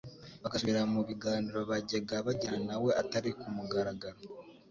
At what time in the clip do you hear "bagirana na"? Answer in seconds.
2.27-2.77